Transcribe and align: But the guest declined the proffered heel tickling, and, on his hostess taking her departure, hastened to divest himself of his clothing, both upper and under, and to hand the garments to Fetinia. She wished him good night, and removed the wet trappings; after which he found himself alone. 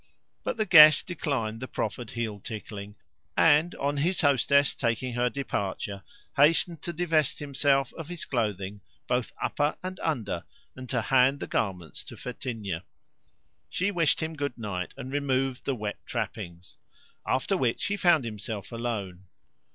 But 0.43 0.57
the 0.57 0.65
guest 0.65 1.05
declined 1.05 1.59
the 1.59 1.67
proffered 1.67 2.09
heel 2.09 2.39
tickling, 2.39 2.95
and, 3.37 3.75
on 3.75 3.97
his 3.97 4.21
hostess 4.21 4.73
taking 4.73 5.13
her 5.13 5.29
departure, 5.29 6.01
hastened 6.35 6.81
to 6.81 6.91
divest 6.91 7.37
himself 7.37 7.93
of 7.93 8.07
his 8.07 8.25
clothing, 8.25 8.81
both 9.05 9.31
upper 9.39 9.77
and 9.83 9.99
under, 9.99 10.43
and 10.75 10.89
to 10.89 11.03
hand 11.03 11.39
the 11.39 11.45
garments 11.45 12.03
to 12.05 12.17
Fetinia. 12.17 12.81
She 13.69 13.91
wished 13.91 14.23
him 14.23 14.35
good 14.35 14.57
night, 14.57 14.95
and 14.97 15.11
removed 15.11 15.65
the 15.65 15.75
wet 15.75 16.03
trappings; 16.07 16.77
after 17.27 17.55
which 17.55 17.85
he 17.85 17.95
found 17.95 18.25
himself 18.25 18.71
alone. 18.71 19.25